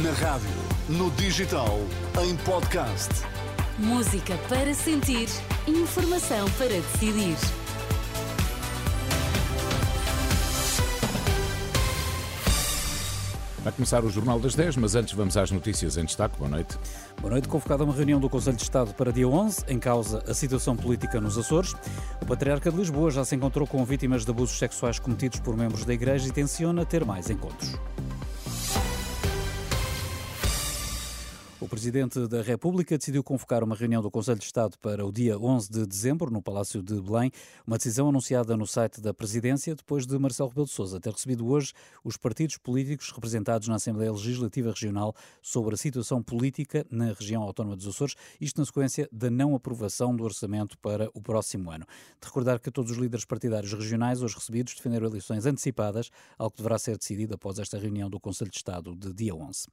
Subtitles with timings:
[0.00, 0.48] Na rádio,
[0.88, 1.78] no digital,
[2.24, 3.10] em podcast.
[3.76, 5.28] Música para sentir,
[5.68, 7.36] informação para decidir.
[13.62, 16.38] Vai começar o Jornal das 10, mas antes vamos às notícias em destaque.
[16.38, 16.78] Boa noite.
[17.20, 17.46] Boa noite.
[17.46, 21.20] Convocada uma reunião do Conselho de Estado para dia 11, em causa a situação política
[21.20, 21.74] nos Açores.
[22.22, 25.84] O Patriarca de Lisboa já se encontrou com vítimas de abusos sexuais cometidos por membros
[25.84, 27.78] da Igreja e tenciona ter mais encontros.
[31.62, 35.38] O Presidente da República decidiu convocar uma reunião do Conselho de Estado para o dia
[35.38, 37.30] 11 de dezembro, no Palácio de Belém,
[37.64, 41.46] uma decisão anunciada no site da Presidência, depois de Marcelo Rebelo de Sousa ter recebido
[41.46, 47.44] hoje os partidos políticos representados na Assembleia Legislativa Regional sobre a situação política na região
[47.44, 51.86] autónoma dos Açores, isto na sequência da não aprovação do orçamento para o próximo ano.
[52.20, 56.56] De recordar que todos os líderes partidários regionais, hoje recebidos, defenderam eleições antecipadas, algo que
[56.56, 59.68] deverá ser decidido após esta reunião do Conselho de Estado de dia 11.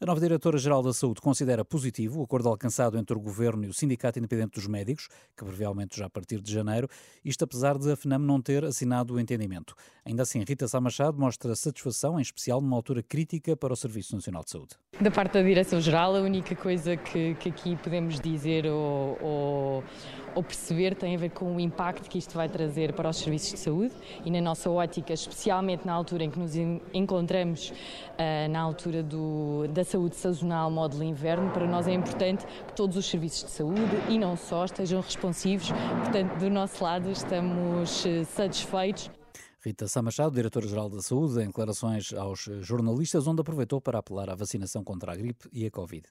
[0.00, 3.74] A nova Diretora-Geral da Saúde considera positivo o acordo alcançado entre o Governo e o
[3.74, 6.88] Sindicato Independente dos Médicos, que prevê aumento já a partir de janeiro,
[7.24, 9.74] isto apesar de a FNAM não ter assinado o entendimento.
[10.06, 14.14] Ainda assim, Rita Sá Machado mostra satisfação, em especial numa altura crítica para o Serviço
[14.14, 14.76] Nacional de Saúde.
[15.00, 19.84] Da parte da Direção-Geral, a única coisa que, que aqui podemos dizer ou, ou,
[20.36, 23.50] ou, perceber tem a ver com o impacto que isto vai trazer para os serviços
[23.50, 23.94] de saúde
[24.24, 26.52] e na nossa ótica, especialmente na altura em que nos
[26.94, 32.74] encontramos, uh, na altura do, da saúde sazonal módulo inverno, para nós é importante que
[32.74, 35.70] todos os serviços de saúde e não só estejam responsivos.
[36.02, 39.10] Portanto, do nosso lado, estamos eh, satisfeitos
[39.60, 44.34] Rita Sá Machado, diretora-geral da Saúde, em declarações aos jornalistas, onde aproveitou para apelar à
[44.36, 46.06] vacinação contra a gripe e a Covid.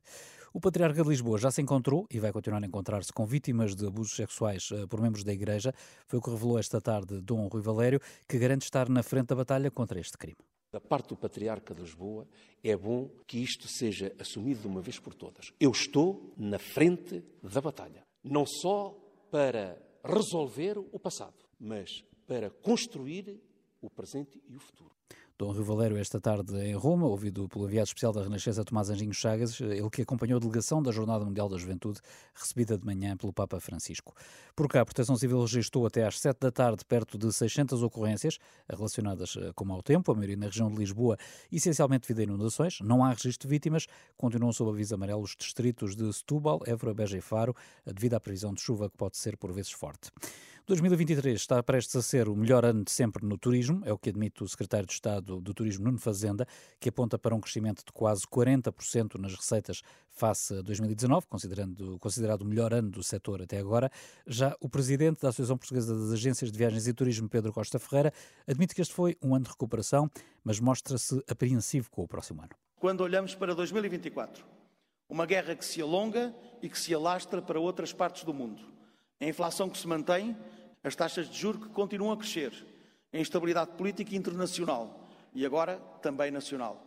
[0.54, 3.88] O Patriarca de Lisboa já se encontrou e vai continuar a encontrar-se com vítimas de
[3.88, 5.74] abusos sexuais eh, por membros da Igreja.
[6.08, 9.36] Foi o que revelou esta tarde Dom Rui Valério, que garante estar na frente da
[9.36, 10.38] batalha contra este crime.
[10.72, 12.28] Da parte do Patriarca de Lisboa,
[12.64, 15.54] é bom que isto seja assumido de uma vez por todas.
[15.60, 18.04] Eu estou na frente da batalha.
[18.24, 18.92] Não só
[19.32, 23.42] para resolver o passado, mas para construir
[23.82, 24.92] o presente e o futuro.
[25.40, 29.14] Dom Rio Valério, esta tarde em Roma, ouvido pelo enviado especial da Renascença Tomás Anjinho
[29.14, 32.00] Chagas, ele que acompanhou a delegação da Jornada Mundial da Juventude,
[32.34, 34.16] recebida de manhã pelo Papa Francisco.
[34.56, 38.40] Por cá, a Proteção Civil registrou até às 7 da tarde perto de 600 ocorrências
[38.68, 41.20] relacionadas eh, com mau tempo, a maioria na região de Lisboa,
[41.52, 42.80] essencialmente devido a inundações.
[42.82, 43.86] Não há registro de vítimas,
[44.18, 47.56] continuam sob aviso amarelo os distritos de Setúbal, Évora, Beja e Faro,
[47.86, 50.10] devido à previsão de chuva que pode ser por vezes forte.
[50.68, 54.10] 2023 está prestes a ser o melhor ano de sempre no turismo, é o que
[54.10, 56.46] admite o secretário de Estado do Turismo, Nuno Fazenda,
[56.78, 62.42] que aponta para um crescimento de quase 40% nas receitas face a 2019, considerando, considerado
[62.42, 63.90] o melhor ano do setor até agora.
[64.28, 68.12] Já o presidente da Associação Portuguesa das Agências de Viagens e Turismo, Pedro Costa Ferreira,
[68.46, 70.12] admite que este foi um ano de recuperação,
[70.44, 72.52] mas mostra-se apreensivo com o próximo ano.
[72.78, 74.44] Quando olhamos para 2024,
[75.08, 78.62] uma guerra que se alonga e que se alastra para outras partes do mundo,
[79.22, 80.36] a inflação que se mantém
[80.88, 82.54] as taxas de juros que continuam a crescer,
[83.14, 86.84] a instabilidade política internacional e agora também nacional.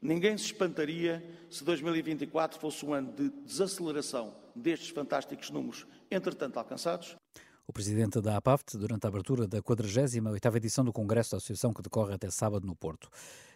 [0.00, 7.16] Ninguém se espantaria se 2024 fosse um ano de desaceleração destes fantásticos números, entretanto alcançados,
[7.64, 11.80] o presidente da APAFT, durante a abertura da 48ª edição do Congresso da Associação, que
[11.80, 13.08] decorre até sábado no Porto.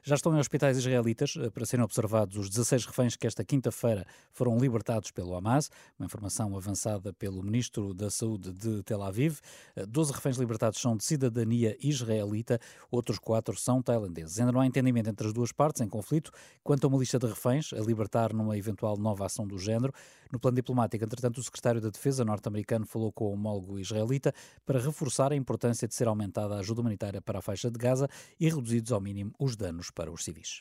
[0.09, 4.07] Já estão em hospitais israelitas eh, para serem observados os 16 reféns que esta quinta-feira
[4.31, 5.69] foram libertados pelo Hamas,
[5.99, 9.41] uma informação avançada pelo ministro da Saúde de Tel Aviv.
[9.89, 14.39] 12 eh, reféns libertados são de cidadania israelita, outros quatro são tailandeses.
[14.39, 16.31] Ainda não há entendimento entre as duas partes em conflito
[16.63, 19.93] quanto a uma lista de reféns a libertar numa eventual nova ação do género.
[20.31, 24.33] No plano diplomático, entretanto, o secretário da Defesa norte-americano falou com o homólogo israelita
[24.65, 28.09] para reforçar a importância de ser aumentada a ajuda humanitária para a faixa de Gaza
[28.39, 30.61] e reduzidos ao mínimo os danos para os civis.